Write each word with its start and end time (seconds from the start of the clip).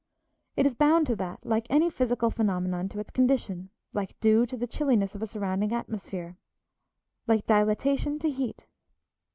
It 0.57 0.65
is 0.65 0.73
bound 0.73 1.05
to 1.05 1.15
that 1.17 1.45
like 1.45 1.67
any 1.69 1.91
physical 1.91 2.31
phenomenon 2.31 2.89
to 2.89 2.97
its 2.99 3.11
condition, 3.11 3.69
like 3.93 4.19
dew 4.19 4.47
to 4.47 4.57
the 4.57 4.65
chilliness 4.65 5.13
of 5.13 5.21
a 5.21 5.27
surrounding 5.27 5.71
atmosphere, 5.73 6.37
like 7.27 7.45
dilatation 7.45 8.17
to 8.17 8.31
heat. 8.31 8.65